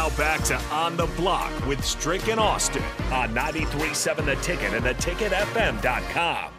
Now 0.00 0.08
back 0.16 0.42
to 0.44 0.56
On 0.72 0.96
the 0.96 1.04
Block 1.04 1.52
with 1.66 1.84
Strick 1.84 2.28
and 2.28 2.40
Austin 2.40 2.82
on 3.12 3.34
93.7 3.34 4.24
The 4.24 4.34
Ticket 4.36 4.72
and 4.72 4.82
theticketfm.com. 4.82 6.52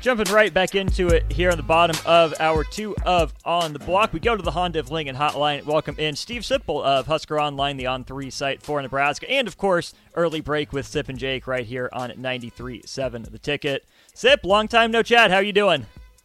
Jumping 0.00 0.32
right 0.32 0.54
back 0.54 0.74
into 0.74 1.08
it 1.08 1.30
here 1.30 1.50
on 1.50 1.58
the 1.58 1.62
bottom 1.62 1.94
of 2.06 2.32
hour 2.40 2.64
two 2.64 2.96
of 3.04 3.34
On 3.44 3.74
the 3.74 3.78
Block. 3.78 4.14
We 4.14 4.20
go 4.20 4.34
to 4.34 4.42
the 4.42 4.52
Honda 4.52 4.78
of 4.78 4.90
Lincoln 4.90 5.16
hotline. 5.16 5.66
Welcome 5.66 5.96
in 5.98 6.16
Steve 6.16 6.40
Sipple 6.40 6.82
of 6.82 7.06
Husker 7.06 7.38
Online, 7.38 7.76
the 7.76 7.86
On 7.86 8.02
3 8.02 8.30
site 8.30 8.62
for 8.62 8.80
Nebraska. 8.80 9.30
And, 9.30 9.46
of 9.46 9.58
course, 9.58 9.92
early 10.14 10.40
break 10.40 10.72
with 10.72 10.86
Sip 10.86 11.10
and 11.10 11.18
Jake 11.18 11.46
right 11.46 11.66
here 11.66 11.90
on 11.92 12.08
93.7 12.12 13.30
The 13.30 13.38
Ticket. 13.38 13.84
Sip, 14.14 14.44
long 14.44 14.66
time 14.66 14.90
no 14.90 15.02
chat. 15.02 15.30
How 15.30 15.40
you 15.40 15.52
doing? 15.52 15.84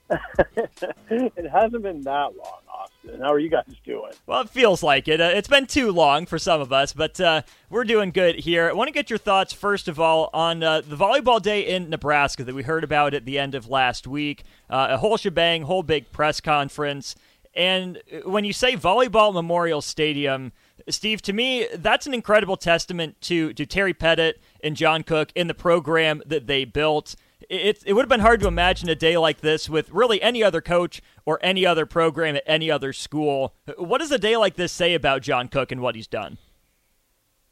it 1.09 1.49
hasn't 1.51 1.83
been 1.83 2.01
that 2.01 2.35
long, 2.37 2.59
Austin. 2.69 3.21
How 3.21 3.33
are 3.33 3.39
you 3.39 3.49
guys 3.49 3.65
doing? 3.83 4.11
Well, 4.27 4.41
it 4.41 4.49
feels 4.49 4.83
like 4.83 5.07
it. 5.07 5.19
Uh, 5.19 5.31
it's 5.33 5.47
been 5.47 5.65
too 5.65 5.91
long 5.91 6.25
for 6.25 6.37
some 6.37 6.61
of 6.61 6.71
us, 6.71 6.93
but 6.93 7.19
uh, 7.19 7.41
we're 7.69 7.83
doing 7.83 8.11
good 8.11 8.35
here. 8.35 8.69
I 8.69 8.73
want 8.73 8.87
to 8.87 8.93
get 8.93 9.09
your 9.09 9.17
thoughts, 9.17 9.53
first 9.53 9.87
of 9.87 9.99
all, 9.99 10.29
on 10.33 10.63
uh, 10.63 10.81
the 10.81 10.95
volleyball 10.95 11.41
day 11.41 11.61
in 11.61 11.89
Nebraska 11.89 12.43
that 12.43 12.53
we 12.53 12.63
heard 12.63 12.83
about 12.83 13.13
at 13.13 13.25
the 13.25 13.39
end 13.39 13.55
of 13.55 13.67
last 13.67 14.05
week. 14.05 14.43
Uh, 14.69 14.87
a 14.91 14.97
whole 14.97 15.17
shebang, 15.17 15.63
whole 15.63 15.83
big 15.83 16.11
press 16.11 16.39
conference. 16.39 17.15
And 17.55 18.01
when 18.25 18.43
you 18.43 18.53
say 18.53 18.75
Volleyball 18.75 19.33
Memorial 19.33 19.81
Stadium, 19.81 20.51
Steve, 20.89 21.21
to 21.23 21.33
me, 21.33 21.67
that's 21.73 22.05
an 22.05 22.13
incredible 22.13 22.57
testament 22.57 23.19
to, 23.21 23.53
to 23.53 23.65
Terry 23.65 23.93
Pettit 23.93 24.41
and 24.61 24.75
John 24.75 25.03
Cook 25.03 25.31
in 25.35 25.47
the 25.47 25.53
program 25.53 26.21
that 26.25 26.47
they 26.47 26.65
built 26.65 27.15
it, 27.49 27.83
it 27.85 27.93
would 27.93 28.01
have 28.01 28.09
been 28.09 28.19
hard 28.19 28.39
to 28.41 28.47
imagine 28.47 28.89
a 28.89 28.95
day 28.95 29.17
like 29.17 29.41
this 29.41 29.69
with 29.69 29.89
really 29.91 30.21
any 30.21 30.43
other 30.43 30.61
coach 30.61 31.01
or 31.25 31.39
any 31.41 31.65
other 31.65 31.85
program 31.85 32.35
at 32.35 32.43
any 32.45 32.71
other 32.71 32.93
school. 32.93 33.53
What 33.77 33.99
does 33.99 34.11
a 34.11 34.19
day 34.19 34.37
like 34.37 34.55
this 34.55 34.71
say 34.71 34.93
about 34.93 35.21
John 35.21 35.47
Cook 35.47 35.71
and 35.71 35.81
what 35.81 35.95
he's 35.95 36.07
done? 36.07 36.37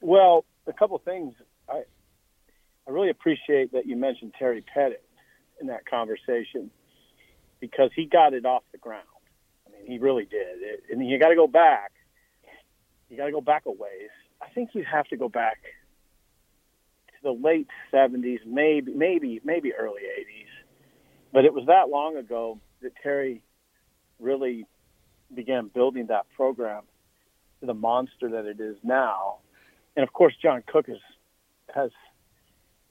Well, 0.01 0.45
a 0.67 0.73
couple 0.73 0.95
of 0.95 1.03
things. 1.03 1.33
I 1.69 1.83
I 2.87 2.91
really 2.91 3.09
appreciate 3.09 3.71
that 3.71 3.85
you 3.85 3.95
mentioned 3.95 4.33
Terry 4.37 4.61
Pettit 4.61 5.03
in 5.61 5.67
that 5.67 5.85
conversation 5.85 6.69
because 7.59 7.91
he 7.95 8.05
got 8.05 8.33
it 8.33 8.45
off 8.45 8.63
the 8.71 8.77
ground. 8.77 9.07
I 9.65 9.71
mean, 9.71 9.89
he 9.89 9.97
really 9.97 10.25
did. 10.25 10.61
It, 10.61 10.83
and 10.91 11.07
you 11.07 11.17
got 11.19 11.29
to 11.29 11.35
go 11.35 11.47
back. 11.47 11.91
You 13.09 13.15
got 13.17 13.27
to 13.27 13.31
go 13.31 13.41
back 13.41 13.63
a 13.65 13.71
ways. 13.71 14.09
I 14.41 14.49
think 14.49 14.71
you 14.73 14.83
have 14.83 15.07
to 15.07 15.17
go 15.17 15.29
back 15.29 15.59
the 17.23 17.31
late 17.31 17.67
70s, 17.91 18.45
maybe 18.45 18.93
maybe 18.93 19.41
maybe 19.43 19.73
early 19.73 20.01
80s. 20.01 20.43
But 21.31 21.45
it 21.45 21.53
was 21.53 21.65
that 21.67 21.89
long 21.89 22.17
ago 22.17 22.59
that 22.81 22.91
Terry 23.01 23.41
really 24.19 24.65
began 25.33 25.67
building 25.67 26.07
that 26.07 26.25
program 26.35 26.83
to 27.59 27.65
the 27.65 27.73
monster 27.73 28.29
that 28.29 28.45
it 28.45 28.59
is 28.59 28.75
now. 28.83 29.37
And 29.95 30.03
of 30.03 30.13
course, 30.13 30.33
John 30.41 30.63
Cook 30.65 30.85
is, 30.89 30.99
has, 31.73 31.91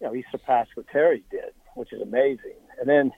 you 0.00 0.06
know, 0.06 0.12
he 0.12 0.24
surpassed 0.30 0.70
what 0.74 0.88
Terry 0.88 1.22
did, 1.30 1.52
which 1.74 1.92
is 1.92 2.00
amazing. 2.00 2.56
And 2.80 2.88
then 2.88 3.12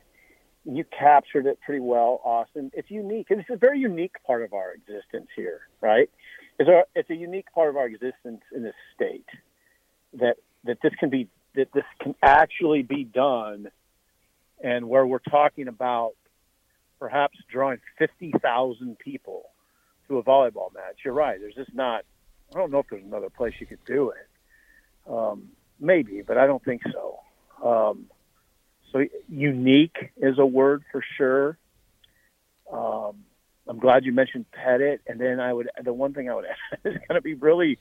you 0.64 0.84
captured 0.84 1.46
it 1.46 1.58
pretty 1.64 1.80
well, 1.80 2.20
Austin. 2.24 2.70
It's 2.74 2.90
unique, 2.90 3.30
and 3.30 3.40
it's 3.40 3.50
a 3.50 3.56
very 3.56 3.78
unique 3.78 4.16
part 4.26 4.42
of 4.42 4.52
our 4.52 4.72
existence 4.72 5.28
here, 5.36 5.60
right? 5.80 6.10
It's 6.58 6.68
a, 6.68 6.84
it's 6.94 7.10
a 7.10 7.16
unique 7.16 7.46
part 7.54 7.68
of 7.68 7.76
our 7.76 7.86
existence 7.86 8.42
in 8.54 8.62
this 8.62 8.74
state 8.94 9.28
that 10.14 10.36
that 10.64 10.78
this 10.82 10.92
can 10.98 11.10
be 11.10 11.28
that 11.54 11.68
this 11.72 11.84
can 12.00 12.14
actually 12.22 12.82
be 12.82 13.04
done, 13.04 13.70
and 14.62 14.88
where 14.88 15.06
we're 15.06 15.18
talking 15.18 15.68
about 15.68 16.12
perhaps 16.98 17.38
drawing 17.50 17.78
fifty 17.98 18.32
thousand 18.42 18.98
people 18.98 19.50
to 20.08 20.18
a 20.18 20.22
volleyball 20.22 20.72
match. 20.74 20.98
You're 21.04 21.14
right. 21.14 21.38
There's 21.40 21.54
just 21.54 21.74
not. 21.74 22.04
I 22.54 22.58
don't 22.58 22.70
know 22.70 22.80
if 22.80 22.86
there's 22.90 23.04
another 23.04 23.30
place 23.30 23.54
you 23.58 23.66
could 23.66 23.84
do 23.84 24.10
it. 24.10 25.12
Um, 25.12 25.50
maybe, 25.80 26.22
but 26.22 26.38
I 26.38 26.46
don't 26.46 26.64
think 26.64 26.82
so. 26.92 27.18
Um, 27.64 28.06
so 28.92 29.04
unique 29.28 30.12
is 30.16 30.38
a 30.38 30.46
word 30.46 30.84
for 30.92 31.02
sure. 31.16 31.58
Um, 32.72 33.24
I'm 33.66 33.78
glad 33.78 34.04
you 34.04 34.12
mentioned 34.12 34.46
Pettit, 34.52 35.00
and 35.06 35.20
then 35.20 35.40
I 35.40 35.52
would 35.52 35.70
the 35.82 35.92
one 35.92 36.14
thing 36.14 36.30
I 36.30 36.34
would 36.34 36.44
add 36.72 36.78
is 36.84 36.98
going 37.08 37.16
to 37.16 37.20
be 37.20 37.34
really 37.34 37.78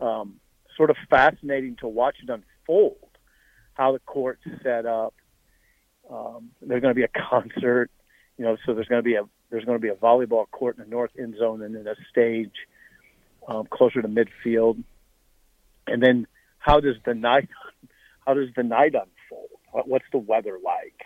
um, 0.00 0.36
sort 0.76 0.90
of 0.90 0.96
fascinating 1.08 1.76
to 1.80 1.88
watch 1.88 2.16
it 2.22 2.30
unfold. 2.30 2.96
How 3.74 3.92
the 3.92 3.98
court's 4.00 4.42
set 4.62 4.86
up. 4.86 5.14
Um, 6.10 6.50
there's 6.62 6.80
going 6.80 6.94
to 6.94 6.98
be 6.98 7.04
a 7.04 7.08
concert, 7.30 7.90
you 8.38 8.44
know. 8.44 8.56
So 8.64 8.74
there's 8.74 8.88
going 8.88 9.00
to 9.00 9.04
be 9.04 9.14
a 9.14 9.22
there's 9.50 9.64
going 9.64 9.78
to 9.78 9.82
be 9.82 9.88
a 9.88 9.94
volleyball 9.94 10.50
court 10.50 10.76
in 10.78 10.84
the 10.84 10.90
north 10.90 11.10
end 11.18 11.36
zone 11.38 11.62
and 11.62 11.74
then 11.74 11.86
a 11.86 11.94
stage 12.10 12.54
um, 13.48 13.66
closer 13.70 14.02
to 14.02 14.08
midfield. 14.08 14.82
And 15.86 16.02
then 16.02 16.26
how 16.58 16.80
does 16.80 16.96
the 17.04 17.14
night 17.14 17.48
how 18.26 18.34
does 18.34 18.48
the 18.56 18.62
night 18.62 18.94
unfold? 18.94 19.50
What, 19.72 19.88
what's 19.88 20.04
the 20.12 20.18
weather 20.18 20.58
like? 20.64 21.02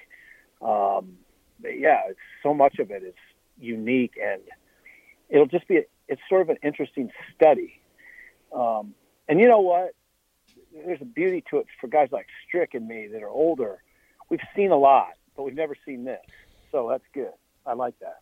Um, 0.63 1.15
yeah, 1.63 2.01
so 2.43 2.55
much 2.55 2.79
of 2.79 2.91
it 2.91 3.03
is 3.03 3.15
unique, 3.59 4.15
and 4.23 4.43
it'll 5.29 5.47
just 5.47 5.67
be 5.69 5.79
a, 5.79 5.83
it's 6.09 6.21
sort 6.29 6.43
of 6.43 6.49
an 6.51 6.57
interesting 6.63 7.11
study. 7.35 7.81
Um, 8.55 8.95
and 9.31 9.39
you 9.39 9.49
know 9.49 9.61
what? 9.61 9.95
There's 10.85 11.01
a 11.01 11.07
beauty 11.07 11.45
to 11.51 11.59
it 11.59 11.67
for 11.81 11.87
guys 11.87 12.09
like 12.11 12.27
Strick 12.47 12.75
and 12.75 12.87
me 12.87 13.07
that 13.13 13.23
are 13.23 13.29
older. 13.29 13.81
We've 14.29 14.41
seen 14.57 14.73
a 14.73 14.77
lot, 14.77 15.13
but 15.37 15.45
we've 15.45 15.55
never 15.55 15.77
seen 15.87 16.05
this. 16.05 16.21
So 16.73 16.89
that's 16.91 17.05
good. 17.15 17.33
I 17.65 17.75
like 17.75 17.95
that. 18.01 18.19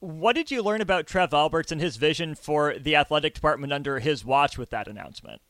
What 0.00 0.34
did 0.34 0.50
you 0.50 0.62
learn 0.62 0.80
about 0.80 1.06
Trev 1.06 1.34
Alberts 1.34 1.70
and 1.70 1.80
his 1.80 1.96
vision 1.96 2.34
for 2.34 2.78
the 2.78 2.96
athletic 2.96 3.34
department 3.34 3.74
under 3.74 3.98
his 3.98 4.24
watch 4.24 4.56
with 4.56 4.70
that 4.70 4.88
announcement? 4.88 5.42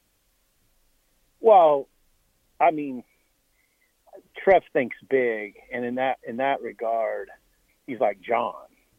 Well, 1.41 1.89
I 2.61 2.73
mean, 2.73 3.05
Trev 4.37 4.63
thinks 4.73 4.97
big, 5.09 5.55
and 5.73 5.85
in 5.85 5.95
that 5.95 6.19
in 6.27 6.37
that 6.39 6.61
regard, 6.61 7.31
he's 7.87 8.01
like 8.01 8.21
John, 8.21 8.55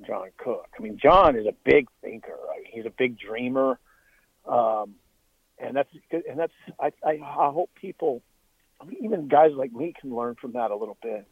John 0.07 0.29
Cook. 0.37 0.67
I 0.77 0.81
mean, 0.81 0.97
John 1.01 1.35
is 1.35 1.45
a 1.45 1.53
big 1.65 1.87
thinker. 2.01 2.37
He's 2.71 2.85
a 2.85 2.93
big 2.97 3.17
dreamer. 3.19 3.79
Um, 4.45 4.95
and 5.59 5.75
that's 5.75 5.89
and 6.11 6.37
that's 6.39 6.53
I, 6.79 6.91
I, 7.03 7.11
I 7.11 7.51
hope 7.51 7.69
people, 7.79 8.21
even 9.01 9.27
guys 9.27 9.51
like 9.55 9.71
me, 9.71 9.93
can 9.99 10.15
learn 10.15 10.35
from 10.39 10.53
that 10.53 10.71
a 10.71 10.75
little 10.75 10.97
bit. 11.01 11.27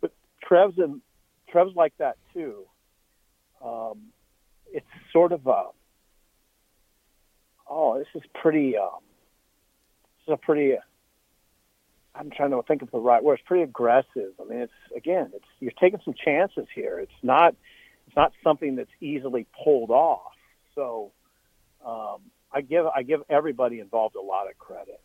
But 0.00 0.12
Trev's 0.42 0.78
and 0.78 1.00
Trev's 1.50 1.76
like 1.76 1.92
that 1.98 2.16
too. 2.32 2.64
Um, 3.64 4.12
it's 4.72 4.86
sort 5.12 5.32
of 5.32 5.46
a 5.46 5.64
oh, 7.70 7.98
this 7.98 8.08
is 8.14 8.28
pretty. 8.34 8.76
Um, 8.76 9.00
this 10.18 10.32
is 10.32 10.34
a 10.34 10.36
pretty. 10.36 10.74
I'm 12.14 12.30
trying 12.30 12.50
to 12.50 12.60
think 12.66 12.82
of 12.82 12.90
the 12.90 12.98
right 12.98 13.22
word. 13.22 13.34
It's 13.34 13.42
pretty 13.46 13.62
aggressive. 13.62 14.32
I 14.40 14.44
mean, 14.44 14.58
it's 14.60 14.72
again, 14.94 15.30
it's 15.32 15.44
you're 15.60 15.72
taking 15.80 16.00
some 16.04 16.14
chances 16.22 16.66
here. 16.74 16.98
It's 16.98 17.12
not, 17.22 17.54
it's 18.08 18.16
not 18.16 18.32
something 18.42 18.74
that's 18.74 18.90
easily 19.00 19.46
pulled 19.62 19.90
off. 19.90 20.32
So, 20.74 21.12
um, 21.86 22.18
I 22.52 22.60
give 22.60 22.86
I 22.86 23.02
give 23.02 23.22
everybody 23.28 23.80
involved 23.80 24.16
a 24.16 24.20
lot 24.20 24.48
of 24.48 24.58
credit. 24.58 25.00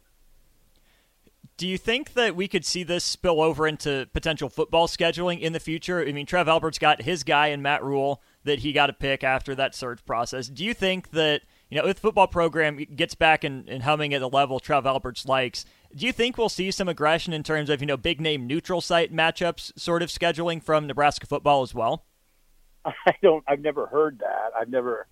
Do 1.57 1.67
you 1.67 1.77
think 1.77 2.13
that 2.13 2.35
we 2.35 2.49
could 2.49 2.65
see 2.65 2.83
this 2.83 3.05
spill 3.05 3.41
over 3.41 3.65
into 3.65 4.09
potential 4.11 4.49
football 4.49 4.87
scheduling 4.87 5.39
in 5.39 5.53
the 5.53 5.59
future? 5.59 6.05
I 6.05 6.11
mean, 6.11 6.25
Trev 6.25 6.49
Alberts 6.49 6.77
got 6.77 7.03
his 7.03 7.23
guy 7.23 7.47
in 7.47 7.61
Matt 7.61 7.81
Rhule 7.81 8.21
that 8.43 8.59
he 8.59 8.73
got 8.73 8.87
to 8.87 8.93
pick 8.93 9.23
after 9.23 9.55
that 9.55 9.73
search 9.73 10.05
process. 10.05 10.49
Do 10.49 10.65
you 10.65 10.73
think 10.73 11.11
that 11.11 11.43
you 11.69 11.77
know 11.77 11.87
if 11.87 11.95
the 11.95 12.01
football 12.01 12.27
program 12.27 12.77
gets 12.95 13.15
back 13.15 13.43
and, 13.43 13.69
and 13.69 13.83
humming 13.83 14.13
at 14.13 14.19
the 14.19 14.29
level 14.29 14.59
Trev 14.59 14.85
Alberts 14.85 15.25
likes? 15.25 15.65
Do 15.95 16.05
you 16.05 16.11
think 16.11 16.37
we'll 16.37 16.49
see 16.49 16.71
some 16.71 16.89
aggression 16.89 17.31
in 17.31 17.41
terms 17.41 17.69
of 17.69 17.79
you 17.79 17.87
know 17.87 17.97
big 17.97 18.19
name 18.19 18.47
neutral 18.47 18.81
site 18.81 19.13
matchups 19.13 19.79
sort 19.79 20.03
of 20.03 20.09
scheduling 20.09 20.61
from 20.61 20.87
Nebraska 20.87 21.25
football 21.25 21.61
as 21.61 21.73
well? 21.73 22.05
I 22.85 23.13
don't. 23.21 23.43
I've 23.47 23.61
never 23.61 23.87
heard 23.87 24.19
that. 24.19 24.51
I've 24.59 24.69
never. 24.69 25.07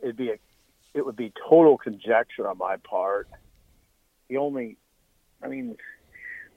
It'd 0.00 0.16
be 0.16 0.30
a 0.30 0.38
it 0.94 1.04
would 1.04 1.16
be 1.16 1.32
total 1.48 1.76
conjecture 1.76 2.48
on 2.48 2.56
my 2.56 2.76
part. 2.76 3.28
The 4.28 4.38
only, 4.38 4.76
I 5.42 5.48
mean, 5.48 5.76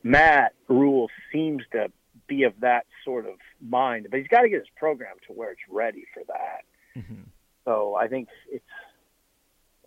Matt 0.03 0.53
Rhule 0.67 1.09
seems 1.33 1.63
to 1.71 1.91
be 2.27 2.43
of 2.43 2.53
that 2.61 2.85
sort 3.03 3.25
of 3.25 3.35
mind, 3.61 4.07
but 4.09 4.19
he's 4.19 4.27
got 4.27 4.41
to 4.41 4.49
get 4.49 4.59
his 4.59 4.69
program 4.77 5.15
to 5.27 5.33
where 5.33 5.51
it's 5.51 5.61
ready 5.69 6.05
for 6.13 6.23
that. 6.27 6.99
Mm-hmm. 6.99 7.23
So 7.65 7.95
I 7.95 8.07
think 8.07 8.29
it's, 8.51 8.63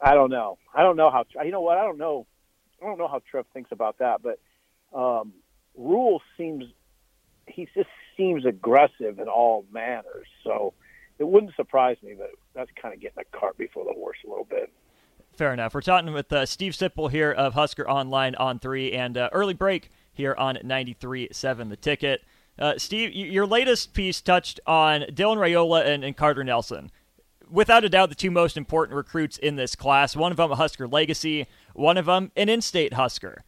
I 0.03 0.15
don't 0.15 0.31
know. 0.31 0.59
I 0.75 0.83
don't 0.83 0.97
know 0.97 1.11
how, 1.11 1.25
you 1.45 1.51
know 1.51 1.61
what? 1.61 1.79
I 1.79 1.85
don't 1.85 1.99
know. 1.99 2.27
I 2.83 2.87
don't 2.87 2.99
know 2.99 3.09
how 3.09 3.21
Trev 3.31 3.47
thinks 3.53 3.73
about 3.73 3.99
that, 3.99 4.21
but 4.23 4.39
um, 4.99 5.33
Rhule 5.77 6.23
seems, 6.37 6.65
he 7.47 7.69
just 7.75 7.89
seems 8.17 8.47
aggressive 8.47 9.19
in 9.19 9.29
all 9.29 9.67
manners. 9.73 10.27
So, 10.45 10.73
it 11.21 11.29
wouldn't 11.29 11.55
surprise 11.55 11.99
me, 12.03 12.15
but 12.19 12.31
that's 12.55 12.71
kind 12.81 12.95
of 12.95 13.01
getting 13.01 13.19
the 13.19 13.39
cart 13.39 13.57
before 13.59 13.85
the 13.85 13.93
horse 13.93 14.17
a 14.27 14.31
little 14.31 14.47
bit. 14.47 14.73
Fair 15.35 15.53
enough. 15.53 15.75
We're 15.75 15.83
talking 15.83 16.13
with 16.13 16.33
uh, 16.33 16.47
Steve 16.47 16.73
Sipple 16.73 17.11
here 17.11 17.31
of 17.31 17.53
Husker 17.55 17.89
Online 17.89 18.35
on 18.37 18.59
three 18.59 18.93
and 18.93 19.17
uh, 19.17 19.29
early 19.33 19.55
break 19.55 19.91
here 20.13 20.35
on 20.37 20.57
93.7 20.57 21.69
The 21.69 21.77
Ticket. 21.77 22.23
Uh, 22.59 22.75
Steve, 22.79 23.13
your 23.13 23.47
latest 23.47 23.93
piece 23.93 24.21
touched 24.21 24.61
on 24.67 25.03
Dylan 25.03 25.37
Raiola 25.37 25.87
and, 25.87 26.03
and, 26.05 26.17
Carter 26.17 26.43
Nelson. 26.43 26.91
without 27.51 27.85
a 27.85 27.89
doubt, 27.89 28.09
the 28.09 28.15
two 28.15 28.31
most 28.31 28.57
important 28.57 28.97
recruits 28.97 29.39
in 29.39 29.57
this 29.57 29.77
class. 29.77 30.17
One 30.17 30.31
of 30.31 30.37
them 30.39 30.51
a 30.51 30.57
Husker 30.57 30.89
legacy, 30.89 31.47
one 31.75 31.97
of 31.99 32.07
them 32.07 32.33
an 32.35 32.49
in-state 32.49 32.95
Husker. 32.95 33.45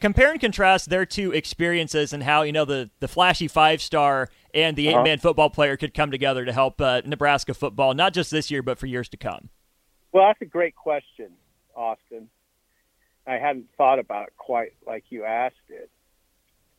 Compare 0.00 0.32
and 0.32 0.40
contrast 0.40 0.88
their 0.88 1.04
two 1.04 1.32
experiences 1.32 2.14
and 2.14 2.22
how 2.22 2.42
you 2.42 2.52
know 2.52 2.64
the 2.64 2.90
the 3.00 3.08
flashy 3.08 3.48
five 3.48 3.82
star 3.82 4.30
and 4.54 4.76
the 4.76 4.88
uh-huh. 4.88 5.00
eight 5.00 5.04
man 5.04 5.18
football 5.18 5.50
player 5.50 5.76
could 5.76 5.92
come 5.92 6.10
together 6.10 6.46
to 6.46 6.52
help 6.52 6.80
uh, 6.80 7.02
Nebraska 7.04 7.52
football, 7.52 7.92
not 7.92 8.14
just 8.14 8.30
this 8.30 8.50
year 8.50 8.62
but 8.62 8.78
for 8.78 8.86
years 8.86 9.10
to 9.10 9.18
come. 9.18 9.50
Well, 10.10 10.26
that's 10.26 10.40
a 10.40 10.46
great 10.46 10.74
question, 10.74 11.32
Austin. 11.76 12.30
I 13.26 13.34
hadn't 13.34 13.66
thought 13.76 13.98
about 13.98 14.28
it 14.28 14.32
quite 14.38 14.72
like 14.86 15.04
you 15.10 15.24
asked 15.24 15.56
it, 15.68 15.90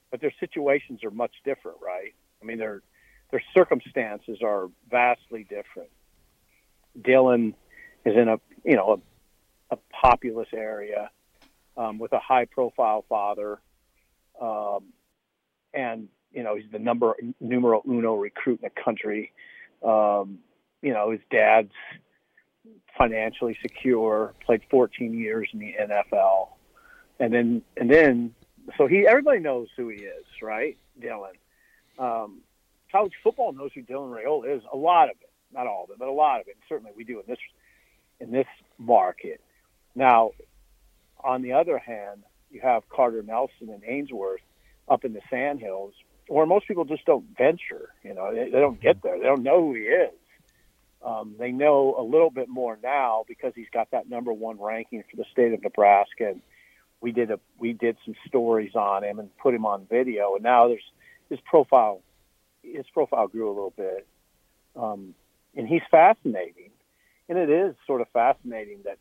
but 0.09 0.19
their 0.19 0.33
situations 0.39 1.03
are 1.03 1.11
much 1.11 1.33
different, 1.45 1.77
right? 1.79 2.15
I 2.41 2.45
mean, 2.45 2.57
their 2.57 2.81
their 3.29 3.43
circumstances 3.53 4.39
are 4.43 4.69
vastly 4.89 5.43
different. 5.47 5.89
Dylan 6.99 7.53
is 8.03 8.15
in 8.15 8.27
a 8.27 8.39
you 8.65 8.75
know 8.75 8.99
a, 9.69 9.75
a 9.75 9.77
populous 9.91 10.47
area 10.53 11.11
um, 11.79 11.97
with 11.97 12.11
a 12.11 12.19
high 12.19 12.45
profile 12.45 13.05
father, 13.07 13.59
um, 14.41 14.83
and 15.73 16.09
you 16.31 16.43
know 16.43 16.55
he's 16.55 16.69
the 16.71 16.79
number 16.79 17.15
numero 17.39 17.81
uno 17.87 18.15
recruit 18.15 18.59
in 18.61 18.69
the 18.73 18.83
country. 18.83 19.31
Um, 19.81 20.39
you 20.81 20.93
know 20.93 21.11
his 21.11 21.21
dad's 21.31 21.71
financially 22.97 23.57
secure, 23.61 24.33
played 24.45 24.61
14 24.69 25.13
years 25.13 25.49
in 25.53 25.59
the 25.59 25.73
NFL, 25.81 26.49
and 27.19 27.33
then 27.33 27.61
and 27.77 27.89
then 27.89 28.35
so 28.77 28.85
he 28.85 29.07
everybody 29.07 29.39
knows 29.39 29.69
who 29.77 29.87
he 29.87 29.97
is, 29.97 30.25
right? 30.41 30.77
Dylan. 31.01 31.33
Um, 31.97 32.41
college 32.91 33.13
football 33.23 33.53
knows 33.53 33.71
who 33.73 33.83
Dylan 33.83 34.11
Raiola 34.11 34.57
is. 34.57 34.63
A 34.71 34.77
lot 34.77 35.09
of 35.09 35.15
it, 35.21 35.29
not 35.53 35.65
all 35.65 35.85
of 35.85 35.91
it, 35.91 35.99
but 35.99 36.09
a 36.09 36.11
lot 36.11 36.41
of 36.41 36.47
it. 36.47 36.55
And 36.55 36.63
certainly 36.67 36.91
we 36.95 37.05
do 37.05 37.19
in 37.19 37.25
this 37.25 37.39
in 38.19 38.31
this 38.31 38.47
market. 38.77 39.39
Now, 39.95 40.31
on 41.23 41.41
the 41.41 41.53
other 41.53 41.77
hand, 41.77 42.23
you 42.51 42.61
have 42.61 42.87
Carter 42.89 43.21
Nelson 43.21 43.69
and 43.69 43.83
Ainsworth 43.85 44.41
up 44.87 45.05
in 45.05 45.13
the 45.13 45.21
Sandhills, 45.29 45.93
where 46.27 46.45
most 46.45 46.67
people 46.67 46.85
just 46.85 47.05
don't 47.05 47.25
venture. 47.37 47.89
You 48.03 48.13
know, 48.13 48.33
they, 48.33 48.45
they 48.45 48.59
don't 48.59 48.81
get 48.81 49.01
there. 49.01 49.17
They 49.17 49.25
don't 49.25 49.43
know 49.43 49.61
who 49.61 49.73
he 49.75 49.81
is. 49.81 50.11
Um, 51.01 51.35
they 51.39 51.51
know 51.51 51.95
a 51.97 52.03
little 52.03 52.29
bit 52.29 52.49
more 52.49 52.77
now 52.83 53.23
because 53.27 53.53
he's 53.55 53.69
got 53.71 53.91
that 53.91 54.09
number 54.09 54.33
one 54.33 54.59
ranking 54.59 55.03
for 55.09 55.15
the 55.15 55.25
state 55.31 55.53
of 55.53 55.63
Nebraska. 55.63 56.29
And 56.29 56.41
we 57.01 57.11
did 57.11 57.31
a 57.31 57.39
we 57.57 57.73
did 57.73 57.97
some 58.05 58.15
stories 58.27 58.75
on 58.75 59.03
him 59.03 59.19
and 59.19 59.35
put 59.37 59.53
him 59.53 59.65
on 59.65 59.85
video, 59.89 60.35
and 60.35 60.43
now 60.43 60.67
there's 60.67 60.83
his 61.29 61.39
profile. 61.45 62.01
His 62.61 62.85
profile 62.93 63.27
grew 63.27 63.47
a 63.47 63.53
little 63.53 63.73
bit, 63.75 64.05
um, 64.75 65.13
and 65.55 65.67
he's 65.67 65.81
fascinating. 65.89 66.71
And 67.29 67.37
it 67.37 67.49
is 67.49 67.75
sort 67.87 68.01
of 68.01 68.07
fascinating 68.09 68.79
that 68.85 68.97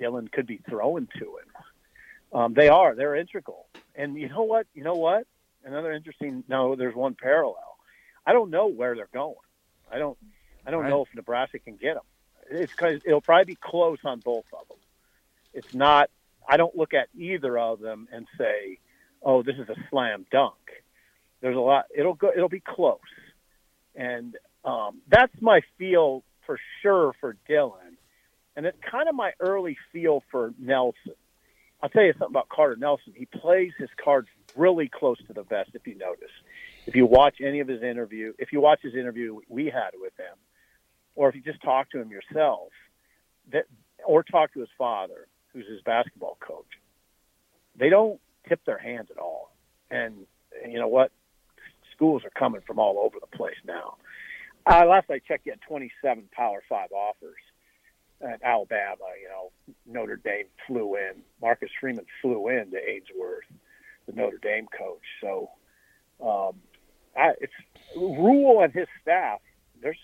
Dylan 0.00 0.30
could 0.30 0.46
be 0.46 0.60
throwing 0.68 1.08
to 1.18 1.24
him. 1.24 2.38
Um, 2.38 2.54
they 2.54 2.68
are. 2.68 2.94
They're 2.94 3.16
integral. 3.16 3.66
And 3.94 4.16
you 4.16 4.28
know 4.28 4.42
what? 4.42 4.66
You 4.74 4.84
know 4.84 4.94
what? 4.94 5.26
Another 5.64 5.92
interesting. 5.92 6.44
No, 6.48 6.76
there's 6.76 6.94
one 6.94 7.14
parallel. 7.14 7.76
I 8.26 8.32
don't 8.32 8.50
know 8.50 8.66
where 8.68 8.94
they're 8.94 9.08
going. 9.12 9.34
I 9.90 9.98
don't. 9.98 10.16
I 10.66 10.70
don't 10.70 10.82
right. 10.82 10.90
know 10.90 11.02
if 11.02 11.14
Nebraska 11.14 11.58
can 11.58 11.76
get 11.76 11.94
them. 11.94 12.04
It's 12.50 12.72
because 12.72 13.00
it'll 13.04 13.20
probably 13.20 13.54
be 13.54 13.58
close 13.60 13.98
on 14.04 14.20
both 14.20 14.44
of 14.52 14.68
them. 14.68 14.78
It's 15.52 15.74
not. 15.74 16.10
I 16.48 16.56
don't 16.56 16.74
look 16.76 16.94
at 16.94 17.08
either 17.16 17.58
of 17.58 17.80
them 17.80 18.08
and 18.12 18.26
say, 18.38 18.78
"Oh, 19.22 19.42
this 19.42 19.56
is 19.56 19.68
a 19.68 19.76
slam 19.90 20.26
dunk." 20.30 20.54
There's 21.40 21.56
a 21.56 21.60
lot. 21.60 21.86
It'll 21.94 22.14
go. 22.14 22.30
It'll 22.34 22.48
be 22.48 22.60
close, 22.60 22.98
and 23.94 24.36
um, 24.64 25.00
that's 25.08 25.34
my 25.40 25.60
feel 25.78 26.22
for 26.46 26.58
sure 26.82 27.12
for 27.20 27.36
Dylan, 27.48 27.89
and 28.60 28.66
it's 28.66 28.76
kind 28.90 29.08
of 29.08 29.14
my 29.14 29.32
early 29.40 29.78
feel 29.90 30.22
for 30.30 30.52
Nelson. 30.58 31.14
I'll 31.82 31.88
tell 31.88 32.02
you 32.02 32.12
something 32.12 32.34
about 32.34 32.50
Carter 32.50 32.76
Nelson. 32.76 33.14
He 33.16 33.24
plays 33.24 33.72
his 33.78 33.88
cards 33.96 34.28
really 34.54 34.86
close 34.86 35.16
to 35.28 35.32
the 35.32 35.44
vest. 35.44 35.70
If 35.72 35.86
you 35.86 35.94
notice, 35.94 36.28
if 36.84 36.94
you 36.94 37.06
watch 37.06 37.36
any 37.42 37.60
of 37.60 37.68
his 37.68 37.82
interview, 37.82 38.34
if 38.38 38.52
you 38.52 38.60
watch 38.60 38.80
his 38.82 38.94
interview 38.94 39.40
we 39.48 39.64
had 39.64 39.92
with 39.94 40.12
him, 40.18 40.36
or 41.14 41.30
if 41.30 41.34
you 41.34 41.40
just 41.40 41.62
talk 41.62 41.88
to 41.92 42.02
him 42.02 42.10
yourself, 42.10 42.68
that 43.50 43.64
or 44.04 44.22
talk 44.22 44.52
to 44.52 44.60
his 44.60 44.68
father, 44.76 45.26
who's 45.54 45.66
his 45.66 45.80
basketball 45.80 46.36
coach, 46.38 46.68
they 47.78 47.88
don't 47.88 48.20
tip 48.46 48.62
their 48.66 48.76
hands 48.76 49.08
at 49.10 49.16
all. 49.16 49.54
And, 49.90 50.26
and 50.62 50.70
you 50.70 50.78
know 50.78 50.88
what? 50.88 51.12
Schools 51.96 52.26
are 52.26 52.38
coming 52.38 52.60
from 52.66 52.78
all 52.78 52.98
over 52.98 53.16
the 53.18 53.38
place 53.38 53.56
now. 53.64 53.96
Uh, 54.66 54.84
last 54.84 55.10
I 55.10 55.18
checked, 55.18 55.46
you 55.46 55.52
had 55.52 55.62
27 55.62 56.24
Power 56.36 56.62
Five 56.68 56.92
offers 56.92 57.38
at 58.22 58.42
Alabama. 58.42 59.04
You 59.20 59.28
know, 59.28 59.50
Notre 59.86 60.16
Dame 60.16 60.46
flew 60.66 60.96
in. 60.96 61.22
Marcus 61.40 61.70
Freeman 61.80 62.06
flew 62.20 62.48
in 62.48 62.70
to 62.70 62.76
Ainsworth, 62.76 63.44
the 64.06 64.12
Notre 64.12 64.38
Dame 64.38 64.66
coach. 64.76 65.02
So, 65.20 65.50
um, 66.24 66.54
I, 67.16 67.32
it's 67.40 67.52
Rhule 67.96 68.62
and 68.62 68.72
his 68.72 68.86
staff. 69.02 69.40
There's 69.82 69.98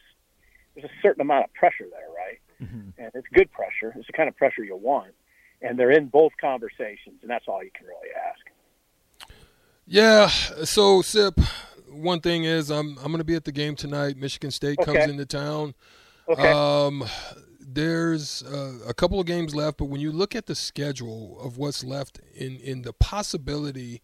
there's 0.75 0.87
a 0.87 1.03
certain 1.03 1.21
amount 1.21 1.45
of 1.45 1.55
pressure 1.55 1.87
there, 1.91 2.09
right? 2.15 2.41
Mm-hmm. 2.63 3.03
And 3.03 3.11
it's 3.15 3.27
good 3.33 3.51
pressure. 3.53 3.93
It's 3.97 4.07
the 4.07 4.13
kind 4.13 4.29
of 4.29 4.37
pressure 4.37 4.65
you 4.65 4.77
want. 4.77 5.15
And 5.63 5.79
they're 5.79 5.91
in 5.91 6.07
both 6.09 6.33
conversations, 6.41 7.21
and 7.23 7.31
that's 7.31 7.47
all 7.49 7.63
you 7.65 7.71
can 7.75 7.87
really 7.87 8.11
ask. 8.15 9.31
Yeah. 9.87 10.27
So, 10.65 11.01
Sip, 11.01 11.41
one 11.89 12.21
thing 12.21 12.45
is 12.45 12.71
I'm 12.71 12.99
I'm 12.99 13.07
going 13.07 13.19
to 13.19 13.25
be 13.25 13.37
at 13.37 13.45
the 13.45 13.53
game 13.53 13.75
tonight. 13.75 14.17
Michigan 14.17 14.51
State 14.51 14.79
okay. 14.81 14.93
comes 14.93 15.11
into 15.11 15.25
town. 15.25 15.75
Okay. 16.29 16.51
Um, 16.51 17.05
there's 17.77 18.43
uh, 18.43 18.79
a 18.87 18.95
couple 18.95 19.21
of 19.21 19.27
games 19.27 19.55
left, 19.55 19.77
but 19.77 19.85
when 19.85 20.01
you 20.01 20.11
look 20.11 20.35
at 20.35 20.47
the 20.47 20.55
schedule 20.55 21.39
of 21.41 21.59
what's 21.59 21.85
left 21.85 22.21
in 22.35 22.57
in 22.57 22.83
the 22.83 22.93
possibility 22.93 24.01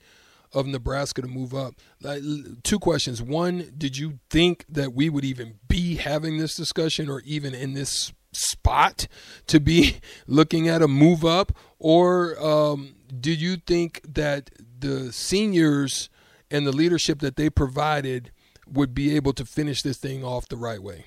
of 0.52 0.66
Nebraska 0.66 1.22
to 1.22 1.28
move 1.28 1.54
up. 1.54 1.74
like, 2.02 2.22
two 2.62 2.78
questions. 2.78 3.22
One, 3.22 3.72
did 3.76 3.96
you 3.96 4.18
think 4.28 4.66
that 4.68 4.92
we 4.92 5.08
would 5.08 5.24
even 5.24 5.54
be 5.66 5.96
having 5.96 6.36
this 6.36 6.54
discussion 6.54 7.08
or 7.08 7.22
even 7.24 7.54
in 7.54 7.72
this 7.72 8.12
spot 8.32 9.08
to 9.46 9.60
be 9.60 9.96
looking 10.26 10.68
at 10.68 10.82
a 10.82 10.88
move 10.88 11.24
up? 11.24 11.52
Or 11.78 12.38
um, 12.38 12.96
did 13.18 13.40
you 13.40 13.56
think 13.56 14.02
that 14.06 14.50
the 14.78 15.10
seniors 15.10 16.10
and 16.50 16.66
the 16.66 16.72
leadership 16.72 17.20
that 17.20 17.36
they 17.36 17.48
provided 17.48 18.30
would 18.66 18.94
be 18.94 19.16
able 19.16 19.32
to 19.32 19.46
finish 19.46 19.80
this 19.80 19.96
thing 19.96 20.22
off 20.22 20.48
the 20.48 20.56
right 20.56 20.82
way? 20.82 21.06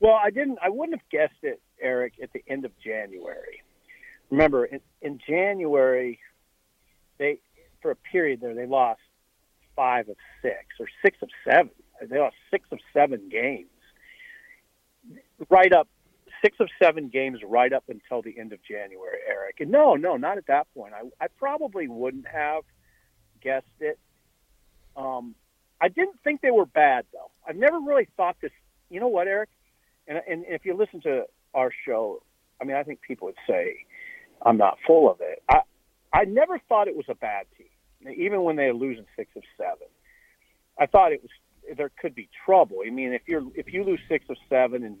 Well, 0.00 0.14
I 0.14 0.30
didn't. 0.30 0.58
I 0.62 0.68
wouldn't 0.68 0.98
have 0.98 1.10
guessed 1.10 1.42
it, 1.42 1.60
Eric, 1.82 2.14
at 2.22 2.32
the 2.32 2.42
end 2.48 2.64
of 2.64 2.70
January. 2.78 3.62
Remember, 4.38 4.66
in, 4.66 4.80
in 5.02 5.18
January, 5.26 6.20
they 7.18 7.40
for 7.82 7.90
a 7.90 7.96
period 7.96 8.40
there, 8.40 8.54
they 8.54 8.66
lost 8.66 9.00
five 9.74 10.08
of 10.08 10.14
six 10.42 10.76
or 10.78 10.86
six 11.02 11.18
of 11.22 11.28
seven. 11.44 11.70
They 12.00 12.20
lost 12.20 12.36
six 12.48 12.68
of 12.70 12.78
seven 12.92 13.28
games. 13.28 13.66
Right 15.50 15.72
up, 15.72 15.88
six 16.40 16.56
of 16.60 16.68
seven 16.80 17.08
games 17.08 17.40
right 17.44 17.72
up 17.72 17.82
until 17.88 18.22
the 18.22 18.38
end 18.38 18.52
of 18.52 18.60
January, 18.62 19.18
Eric. 19.28 19.56
And 19.58 19.72
no, 19.72 19.96
no, 19.96 20.16
not 20.16 20.38
at 20.38 20.46
that 20.46 20.72
point. 20.72 20.94
I, 20.94 21.24
I 21.24 21.26
probably 21.36 21.88
wouldn't 21.88 22.28
have 22.28 22.62
guessed 23.42 23.66
it. 23.80 23.98
Um, 24.96 25.34
I 25.80 25.88
didn't 25.88 26.20
think 26.22 26.42
they 26.42 26.52
were 26.52 26.66
bad, 26.66 27.06
though. 27.12 27.32
I've 27.44 27.56
never 27.56 27.80
really 27.80 28.06
thought 28.16 28.36
this. 28.40 28.52
You 28.88 29.00
know 29.00 29.08
what, 29.08 29.26
Eric? 29.26 29.48
And, 30.06 30.22
and 30.28 30.44
if 30.46 30.64
you 30.64 30.76
listen 30.76 31.00
to 31.00 31.24
our 31.54 31.72
show, 31.84 32.22
I 32.60 32.64
mean, 32.64 32.76
I 32.76 32.84
think 32.84 33.00
people 33.00 33.26
would 33.26 33.36
say 33.48 33.78
I'm 34.42 34.56
not 34.56 34.78
full 34.86 35.10
of 35.10 35.20
it. 35.20 35.42
I, 35.48 35.60
I 36.12 36.24
never 36.24 36.58
thought 36.68 36.88
it 36.88 36.96
was 36.96 37.06
a 37.08 37.14
bad 37.14 37.46
team, 37.56 38.12
even 38.16 38.42
when 38.42 38.56
they're 38.56 38.74
losing 38.74 39.06
six 39.16 39.30
of 39.36 39.42
seven. 39.56 39.88
I 40.78 40.86
thought 40.86 41.12
it 41.12 41.22
was 41.22 41.30
there 41.76 41.90
could 42.00 42.14
be 42.14 42.28
trouble. 42.46 42.78
I 42.86 42.90
mean, 42.90 43.12
if 43.12 43.22
you're 43.26 43.42
if 43.54 43.72
you 43.72 43.84
lose 43.84 44.00
six 44.08 44.24
of 44.30 44.36
seven 44.48 44.84
and 44.84 44.98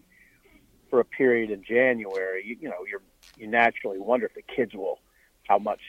for 0.90 1.00
a 1.00 1.04
period 1.04 1.50
in 1.50 1.62
January, 1.62 2.44
you, 2.46 2.56
you 2.60 2.68
know, 2.68 2.84
you're 2.88 3.02
you 3.36 3.46
naturally 3.46 3.98
wonder 3.98 4.26
if 4.26 4.34
the 4.34 4.42
kids 4.42 4.74
will 4.74 4.98
how 5.48 5.58
much 5.58 5.80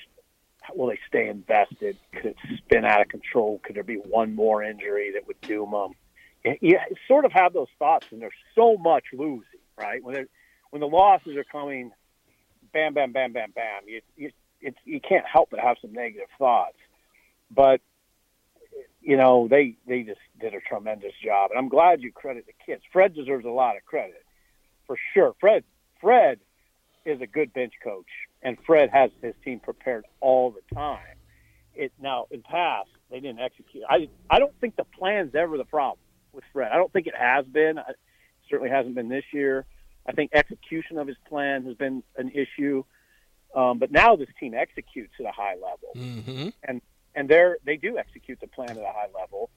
will 0.75 0.87
they 0.87 0.99
stay 1.07 1.27
invested? 1.27 1.97
Could 2.13 2.25
it 2.27 2.35
spin 2.57 2.85
out 2.85 3.01
of 3.01 3.07
control? 3.09 3.59
Could 3.63 3.75
there 3.75 3.83
be 3.83 3.95
one 3.95 4.35
more 4.35 4.63
injury 4.63 5.11
that 5.13 5.27
would 5.27 5.39
doom 5.41 5.71
them? 5.71 6.57
You 6.61 6.79
sort 7.07 7.25
of 7.25 7.33
have 7.33 7.51
those 7.53 7.67
thoughts, 7.77 8.05
and 8.11 8.21
there's 8.21 8.31
so 8.55 8.77
much 8.77 9.05
losing, 9.11 9.43
right? 9.77 10.01
When 10.03 10.15
they 10.15 10.23
when 10.69 10.79
the 10.79 10.87
losses 10.87 11.35
are 11.35 11.43
coming, 11.43 11.91
bam, 12.71 12.93
bam, 12.93 13.11
bam, 13.11 13.33
bam, 13.33 13.51
bam. 13.51 13.83
You, 13.87 14.01
you 14.15 14.31
it's 14.61 14.77
you 14.85 14.99
can't 14.99 15.25
help 15.25 15.49
but 15.51 15.59
have 15.59 15.77
some 15.81 15.93
negative 15.93 16.27
thoughts. 16.37 16.77
But 17.49 17.81
you 19.01 19.17
know, 19.17 19.47
they 19.47 19.75
they 19.87 20.03
just 20.03 20.19
did 20.39 20.53
a 20.53 20.59
tremendous 20.59 21.13
job, 21.23 21.51
and 21.51 21.59
I'm 21.59 21.69
glad 21.69 22.01
you 22.01 22.11
credit 22.11 22.45
the 22.45 22.53
kids. 22.65 22.83
Fred 22.91 23.13
deserves 23.15 23.45
a 23.45 23.49
lot 23.49 23.77
of 23.77 23.85
credit 23.85 24.23
for 24.85 24.97
sure. 25.13 25.33
Fred 25.39 25.63
Fred 26.01 26.39
is 27.05 27.21
a 27.21 27.27
good 27.27 27.53
bench 27.53 27.73
coach, 27.83 28.09
and 28.41 28.57
Fred 28.65 28.89
has 28.91 29.11
his 29.21 29.33
team 29.43 29.59
prepared 29.59 30.05
all 30.19 30.51
the 30.51 30.75
time. 30.75 31.17
It 31.73 31.91
now 32.01 32.27
in 32.31 32.41
past 32.41 32.89
they 33.09 33.19
didn't 33.19 33.39
execute. 33.39 33.83
I 33.89 34.09
I 34.29 34.39
don't 34.39 34.53
think 34.59 34.75
the 34.75 34.83
plan's 34.83 35.33
ever 35.35 35.57
the 35.57 35.65
problem 35.65 35.99
with 36.33 36.43
Fred. 36.51 36.71
I 36.71 36.75
don't 36.75 36.91
think 36.91 37.07
it 37.07 37.15
has 37.17 37.45
been. 37.45 37.77
It 37.77 37.95
certainly 38.49 38.69
hasn't 38.69 38.95
been 38.95 39.09
this 39.09 39.25
year. 39.31 39.65
I 40.07 40.11
think 40.13 40.31
execution 40.33 40.97
of 40.97 41.07
his 41.07 41.17
plan 41.27 41.65
has 41.65 41.75
been 41.75 42.03
an 42.17 42.31
issue. 42.31 42.83
Um, 43.55 43.79
but 43.79 43.91
now 43.91 44.15
this 44.15 44.29
team 44.39 44.53
executes 44.53 45.13
at 45.19 45.25
a 45.25 45.31
high 45.31 45.55
level, 45.55 45.93
Mm-hmm. 45.95 46.49
and 46.63 46.81
and 47.15 47.27
they're 47.27 47.57
they 47.65 47.77
do 47.77 47.97
execute 47.97 48.39
the 48.39 48.47
plan 48.47 48.71
at 48.71 48.77
a 48.77 48.93
high 48.93 49.07
level. 49.19 49.49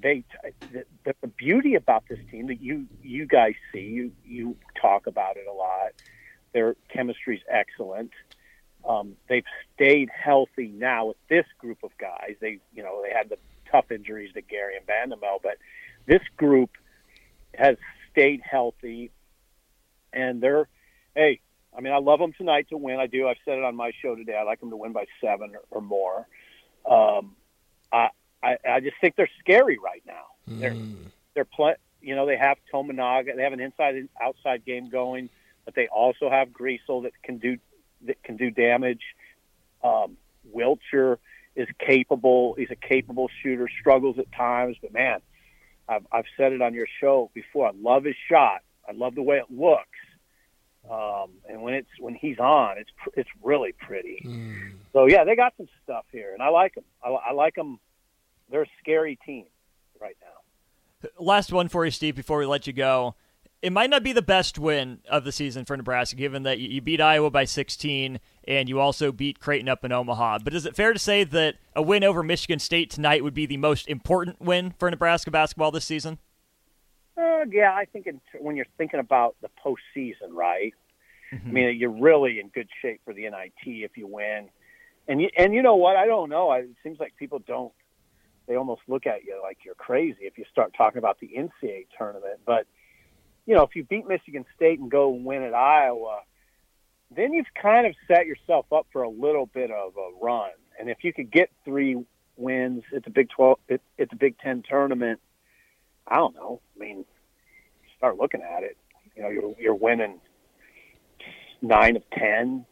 They 0.00 0.24
the, 0.72 0.84
the, 1.04 1.14
the 1.20 1.26
beauty 1.26 1.74
about 1.74 2.04
this 2.08 2.20
team 2.30 2.46
that 2.46 2.60
you 2.62 2.86
you 3.02 3.26
guys 3.26 3.54
see 3.72 3.80
you 3.80 4.12
you 4.24 4.56
talk 4.80 5.06
about 5.06 5.36
it 5.36 5.46
a 5.48 5.52
lot. 5.52 5.92
Their 6.52 6.76
chemistry 6.88 7.36
is 7.36 7.42
excellent. 7.50 8.12
Um, 8.88 9.16
they've 9.28 9.44
stayed 9.74 10.08
healthy 10.10 10.68
now 10.68 11.06
with 11.06 11.16
this 11.28 11.46
group 11.58 11.78
of 11.82 11.90
guys. 11.98 12.36
They 12.40 12.60
you 12.74 12.82
know 12.84 13.02
they 13.02 13.12
had 13.12 13.28
the 13.28 13.38
tough 13.70 13.90
injuries 13.90 14.32
to 14.34 14.40
Gary 14.40 14.74
and 14.76 14.86
Bandoumel, 14.86 15.40
but 15.42 15.58
this 16.06 16.22
group 16.36 16.70
has 17.54 17.76
stayed 18.10 18.40
healthy, 18.40 19.10
and 20.12 20.40
they're 20.40 20.68
hey. 21.14 21.40
I 21.76 21.80
mean, 21.80 21.92
I 21.92 21.98
love 21.98 22.18
them 22.18 22.32
tonight 22.32 22.66
to 22.70 22.76
win. 22.76 22.98
I 22.98 23.06
do. 23.06 23.28
I've 23.28 23.36
said 23.44 23.56
it 23.56 23.62
on 23.62 23.76
my 23.76 23.92
show 24.02 24.16
today. 24.16 24.36
I 24.36 24.42
like 24.42 24.58
them 24.58 24.70
to 24.70 24.76
win 24.76 24.92
by 24.92 25.06
seven 25.20 25.52
or, 25.54 25.62
or 25.70 25.80
more. 25.80 26.26
Um, 26.84 27.36
I, 27.92 28.08
I 28.42 28.56
I 28.68 28.80
just 28.80 28.96
think 29.00 29.14
they're 29.16 29.30
scary 29.38 29.78
right 29.78 30.02
now. 30.04 30.24
They're 30.60 30.76
they're 31.34 31.44
play, 31.44 31.74
You 32.00 32.16
know, 32.16 32.26
they 32.26 32.36
have 32.36 32.58
Tominaga. 32.72 33.36
They 33.36 33.42
have 33.42 33.52
an 33.52 33.60
inside 33.60 33.94
and 33.94 34.08
outside 34.20 34.64
game 34.64 34.90
going, 34.90 35.28
but 35.64 35.74
they 35.74 35.88
also 35.88 36.28
have 36.28 36.48
Griesel 36.48 37.04
that 37.04 37.12
can 37.22 37.38
do 37.38 37.58
that 38.06 38.22
can 38.22 38.36
do 38.36 38.50
damage. 38.50 39.02
Um, 39.84 40.16
Wilcher 40.54 41.18
is 41.54 41.68
capable. 41.78 42.54
He's 42.54 42.70
a 42.70 42.76
capable 42.76 43.28
shooter. 43.42 43.68
Struggles 43.80 44.18
at 44.18 44.30
times, 44.32 44.76
but 44.82 44.92
man, 44.92 45.20
I've 45.88 46.06
I've 46.10 46.26
said 46.36 46.52
it 46.52 46.62
on 46.62 46.74
your 46.74 46.88
show 47.00 47.30
before. 47.34 47.68
I 47.68 47.72
love 47.80 48.04
his 48.04 48.16
shot. 48.28 48.62
I 48.90 48.92
love 48.92 49.14
the 49.14 49.22
way 49.22 49.36
it 49.36 49.46
looks. 49.50 49.84
Um, 50.90 51.30
and 51.48 51.62
when 51.62 51.74
it's 51.74 51.88
when 51.98 52.14
he's 52.14 52.38
on, 52.38 52.78
it's 52.78 52.90
it's 53.14 53.28
really 53.42 53.72
pretty. 53.72 54.22
Mm. 54.26 54.72
So 54.92 55.06
yeah, 55.06 55.24
they 55.24 55.36
got 55.36 55.52
some 55.56 55.68
stuff 55.84 56.04
here, 56.10 56.32
and 56.32 56.42
I 56.42 56.48
like 56.48 56.74
them. 56.74 56.84
I, 57.04 57.10
I 57.10 57.32
like 57.32 57.54
them. 57.54 57.78
They're 58.50 58.62
a 58.62 58.70
scary 58.80 59.18
team 59.24 59.44
right 60.00 60.16
now. 60.20 61.10
Last 61.18 61.52
one 61.52 61.68
for 61.68 61.84
you, 61.84 61.90
Steve, 61.90 62.16
before 62.16 62.38
we 62.38 62.46
let 62.46 62.66
you 62.66 62.72
go. 62.72 63.14
It 63.62 63.74
might 63.74 63.90
not 63.90 64.02
be 64.02 64.14
the 64.14 64.22
best 64.22 64.58
win 64.58 65.00
of 65.10 65.24
the 65.24 65.32
season 65.32 65.66
for 65.66 65.76
Nebraska, 65.76 66.16
given 66.16 66.44
that 66.44 66.58
you 66.60 66.80
beat 66.80 66.98
Iowa 66.98 67.30
by 67.30 67.44
16 67.44 68.18
and 68.48 68.68
you 68.70 68.80
also 68.80 69.12
beat 69.12 69.38
Creighton 69.38 69.68
up 69.68 69.84
in 69.84 69.92
Omaha. 69.92 70.38
But 70.42 70.54
is 70.54 70.64
it 70.64 70.74
fair 70.74 70.94
to 70.94 70.98
say 70.98 71.24
that 71.24 71.56
a 71.76 71.82
win 71.82 72.02
over 72.02 72.22
Michigan 72.22 72.58
State 72.58 72.88
tonight 72.88 73.22
would 73.22 73.34
be 73.34 73.44
the 73.44 73.58
most 73.58 73.86
important 73.86 74.40
win 74.40 74.72
for 74.78 74.90
Nebraska 74.90 75.30
basketball 75.30 75.70
this 75.70 75.84
season? 75.84 76.18
Uh, 77.20 77.44
yeah, 77.50 77.72
I 77.74 77.84
think 77.84 78.06
in, 78.06 78.20
when 78.38 78.56
you're 78.56 78.66
thinking 78.78 79.00
about 79.00 79.36
the 79.42 79.48
postseason, 79.64 80.32
right? 80.32 80.74
I 81.32 81.48
mean, 81.48 81.76
you're 81.78 81.90
really 81.90 82.40
in 82.40 82.48
good 82.48 82.68
shape 82.82 83.00
for 83.04 83.14
the 83.14 83.22
NIT 83.22 83.52
if 83.64 83.96
you 83.96 84.06
win. 84.06 84.48
And 85.06 85.20
you, 85.20 85.28
and 85.36 85.54
you 85.54 85.62
know 85.62 85.76
what? 85.76 85.96
I 85.96 86.06
don't 86.06 86.28
know. 86.28 86.48
I, 86.48 86.58
it 86.60 86.70
seems 86.82 86.98
like 86.98 87.14
people 87.16 87.38
don't. 87.38 87.72
They 88.48 88.56
almost 88.56 88.82
look 88.88 89.06
at 89.06 89.24
you 89.24 89.38
like 89.42 89.58
you're 89.64 89.76
crazy 89.76 90.22
if 90.22 90.38
you 90.38 90.44
start 90.50 90.74
talking 90.76 90.98
about 90.98 91.20
the 91.20 91.30
NCAA 91.36 91.86
tournament. 91.96 92.40
But 92.44 92.66
you 93.46 93.54
know, 93.54 93.62
if 93.62 93.76
you 93.76 93.84
beat 93.84 94.06
Michigan 94.06 94.44
State 94.56 94.80
and 94.80 94.90
go 94.90 95.14
and 95.14 95.24
win 95.24 95.42
at 95.42 95.54
Iowa, 95.54 96.20
then 97.14 97.32
you've 97.32 97.52
kind 97.60 97.86
of 97.86 97.94
set 98.08 98.26
yourself 98.26 98.66
up 98.72 98.86
for 98.92 99.02
a 99.02 99.10
little 99.10 99.46
bit 99.46 99.70
of 99.70 99.94
a 99.96 100.24
run. 100.24 100.50
And 100.78 100.88
if 100.90 100.98
you 101.02 101.12
could 101.12 101.30
get 101.30 101.50
three 101.64 101.96
wins 102.36 102.82
at 102.94 103.04
the 103.04 103.10
Big 103.10 103.28
Twelve 103.30 103.58
at, 103.68 103.80
at 103.98 104.10
the 104.10 104.16
Big 104.16 104.38
Ten 104.38 104.62
tournament, 104.68 105.20
I 106.10 106.16
don't 106.16 106.34
know. 106.34 106.60
I 106.76 106.78
mean, 106.78 107.04
start 107.96 108.18
looking 108.18 108.42
at 108.42 108.62
it. 108.62 108.76
You 109.16 109.22
know, 109.22 109.28
you're 109.28 109.54
you're 109.58 109.74
winning 109.74 110.20
nine 111.62 111.96
of 111.96 112.02
10, 112.10 112.64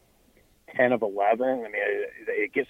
10 0.75 0.91
of 0.91 1.01
eleven. 1.01 1.47
I 1.47 1.63
mean, 1.63 1.73
it, 1.75 2.11
it 2.27 2.53
gets 2.53 2.69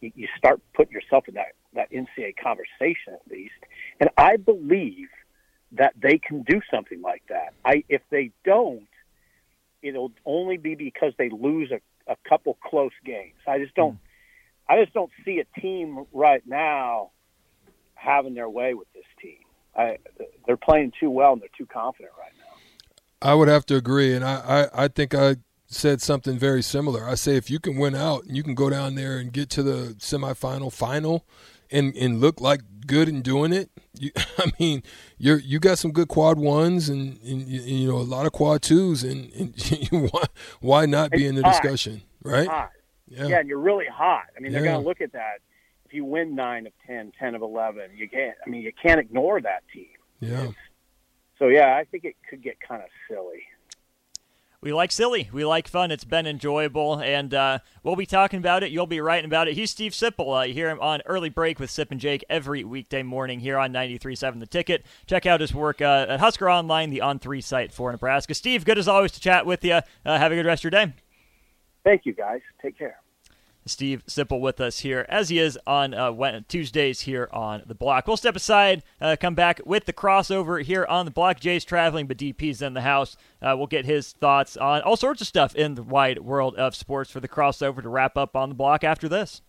you, 0.00 0.12
you 0.14 0.28
start 0.36 0.60
putting 0.74 0.92
yourself 0.92 1.28
in 1.28 1.34
that 1.34 1.54
that 1.74 1.90
NCAA 1.90 2.34
conversation 2.42 3.14
at 3.14 3.30
least. 3.30 3.54
And 4.00 4.10
I 4.16 4.36
believe 4.36 5.08
that 5.72 5.94
they 6.00 6.18
can 6.18 6.42
do 6.42 6.60
something 6.70 7.00
like 7.00 7.22
that. 7.28 7.54
I 7.64 7.84
if 7.88 8.02
they 8.10 8.32
don't, 8.44 8.88
it'll 9.82 10.12
only 10.26 10.58
be 10.58 10.74
because 10.74 11.12
they 11.16 11.30
lose 11.30 11.70
a, 11.70 11.80
a 12.10 12.16
couple 12.28 12.58
close 12.62 12.92
games. 13.04 13.36
I 13.46 13.58
just 13.58 13.74
don't. 13.74 13.92
Hmm. 13.92 13.98
I 14.68 14.80
just 14.80 14.94
don't 14.94 15.10
see 15.24 15.40
a 15.40 15.60
team 15.60 16.06
right 16.12 16.42
now 16.46 17.10
having 17.94 18.34
their 18.34 18.48
way 18.48 18.74
with 18.74 18.90
this 18.94 19.04
team. 19.20 19.42
I, 19.76 19.98
they're 20.46 20.56
playing 20.56 20.92
too 20.98 21.10
well 21.10 21.32
and 21.32 21.40
they're 21.42 21.48
too 21.56 21.66
confident 21.66 22.12
right 22.18 22.32
now. 22.38 23.28
I 23.30 23.34
would 23.34 23.48
have 23.48 23.64
to 23.66 23.76
agree, 23.76 24.14
and 24.14 24.24
I, 24.24 24.68
I, 24.74 24.84
I 24.84 24.88
think 24.88 25.14
I 25.14 25.36
said 25.66 26.02
something 26.02 26.38
very 26.38 26.62
similar. 26.62 27.08
I 27.08 27.14
say 27.14 27.36
if 27.36 27.48
you 27.50 27.58
can 27.60 27.76
win 27.76 27.94
out 27.94 28.24
and 28.24 28.36
you 28.36 28.42
can 28.42 28.54
go 28.54 28.68
down 28.68 28.94
there 28.96 29.16
and 29.18 29.32
get 29.32 29.48
to 29.50 29.62
the 29.62 29.94
semifinal, 29.98 30.72
final, 30.72 31.24
and 31.70 31.96
and 31.96 32.20
look 32.20 32.40
like 32.40 32.60
good 32.86 33.08
in 33.08 33.22
doing 33.22 33.52
it. 33.52 33.70
You, 33.98 34.10
I 34.38 34.50
mean, 34.58 34.82
you're 35.18 35.38
you 35.38 35.60
got 35.60 35.78
some 35.78 35.92
good 35.92 36.08
quad 36.08 36.38
ones 36.38 36.88
and, 36.88 37.18
and 37.22 37.48
you, 37.48 37.60
you 37.62 37.88
know 37.88 37.96
a 37.96 38.02
lot 38.02 38.26
of 38.26 38.32
quad 38.32 38.60
twos, 38.60 39.02
and, 39.04 39.32
and 39.32 39.54
why 40.12 40.24
why 40.60 40.86
not 40.86 41.10
be 41.12 41.26
in 41.26 41.36
the 41.36 41.42
hot. 41.42 41.52
discussion, 41.52 42.02
right? 42.22 42.48
Hot. 42.48 42.70
Yeah. 43.08 43.26
Yeah, 43.28 43.38
and 43.40 43.48
you're 43.48 43.58
really 43.58 43.86
hot. 43.86 44.24
I 44.36 44.40
mean, 44.40 44.52
they're 44.52 44.64
Yeah. 44.64 44.72
going 44.72 44.82
to 44.82 44.88
look 44.88 45.00
at 45.00 45.12
that. 45.12 45.38
If 45.92 45.96
you 45.96 46.06
win 46.06 46.34
nine 46.34 46.66
of 46.66 46.72
10, 46.86 47.12
10 47.18 47.34
of 47.34 47.42
eleven, 47.42 47.90
you 47.94 48.08
can't. 48.08 48.34
I 48.46 48.48
mean, 48.48 48.62
you 48.62 48.72
can't 48.82 48.98
ignore 48.98 49.42
that 49.42 49.62
team. 49.74 49.88
yeah. 50.20 50.48
So 51.38 51.48
yeah, 51.48 51.76
I 51.76 51.84
think 51.84 52.04
it 52.04 52.16
could 52.30 52.42
get 52.42 52.56
kind 52.66 52.80
of 52.82 52.88
silly. 53.06 53.42
We 54.62 54.72
like 54.72 54.90
silly. 54.90 55.28
We 55.34 55.44
like 55.44 55.68
fun. 55.68 55.90
It's 55.90 56.04
been 56.04 56.26
enjoyable, 56.26 56.98
and 57.00 57.34
uh, 57.34 57.58
we'll 57.82 57.96
be 57.96 58.06
talking 58.06 58.38
about 58.38 58.62
it. 58.62 58.70
You'll 58.70 58.86
be 58.86 59.02
writing 59.02 59.26
about 59.26 59.48
it. 59.48 59.54
He's 59.54 59.70
Steve 59.70 59.92
Sipple. 59.92 60.40
Uh, 60.40 60.44
you 60.44 60.54
hear 60.54 60.70
him 60.70 60.80
on 60.80 61.02
Early 61.04 61.28
Break 61.28 61.60
with 61.60 61.68
Sip 61.68 61.90
and 61.90 62.00
Jake 62.00 62.24
every 62.30 62.64
weekday 62.64 63.02
morning 63.02 63.40
here 63.40 63.58
on 63.58 63.70
93.7 63.70 64.40
The 64.40 64.46
Ticket. 64.46 64.86
Check 65.06 65.26
out 65.26 65.42
his 65.42 65.52
work 65.52 65.82
uh, 65.82 66.06
at 66.08 66.20
Husker 66.20 66.48
Online, 66.48 66.88
the 66.88 67.00
On3 67.00 67.44
site 67.44 67.70
for 67.70 67.92
Nebraska. 67.92 68.32
Steve, 68.34 68.64
good 68.64 68.78
as 68.78 68.88
always 68.88 69.12
to 69.12 69.20
chat 69.20 69.44
with 69.44 69.62
you. 69.62 69.80
Uh, 70.06 70.18
have 70.18 70.32
a 70.32 70.36
good 70.36 70.46
rest 70.46 70.60
of 70.64 70.72
your 70.72 70.86
day. 70.86 70.94
Thank 71.84 72.06
you, 72.06 72.14
guys. 72.14 72.40
Take 72.62 72.78
care. 72.78 72.98
Steve 73.66 74.04
Sipple 74.06 74.40
with 74.40 74.60
us 74.60 74.80
here, 74.80 75.06
as 75.08 75.28
he 75.28 75.38
is 75.38 75.58
on 75.66 75.94
uh, 75.94 76.40
Tuesdays 76.48 77.02
here 77.02 77.28
on 77.32 77.62
the 77.66 77.74
block. 77.74 78.06
We'll 78.06 78.16
step 78.16 78.36
aside, 78.36 78.82
uh, 79.00 79.16
come 79.20 79.34
back 79.34 79.60
with 79.64 79.84
the 79.84 79.92
crossover 79.92 80.62
here 80.62 80.84
on 80.86 81.04
the 81.04 81.10
block. 81.10 81.40
Jay's 81.40 81.64
traveling, 81.64 82.06
but 82.06 82.16
DP's 82.16 82.62
in 82.62 82.74
the 82.74 82.80
house. 82.80 83.16
Uh, 83.40 83.54
we'll 83.56 83.66
get 83.66 83.84
his 83.84 84.12
thoughts 84.12 84.56
on 84.56 84.82
all 84.82 84.96
sorts 84.96 85.20
of 85.20 85.26
stuff 85.26 85.54
in 85.54 85.74
the 85.74 85.82
wide 85.82 86.20
world 86.20 86.56
of 86.56 86.74
sports 86.74 87.10
for 87.10 87.20
the 87.20 87.28
crossover 87.28 87.82
to 87.82 87.88
wrap 87.88 88.16
up 88.16 88.34
on 88.34 88.48
the 88.48 88.54
block 88.54 88.84
after 88.84 89.08
this. 89.08 89.42